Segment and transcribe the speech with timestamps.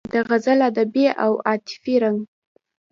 [0.13, 2.19] د غزل ادبي او عاطفي رنګ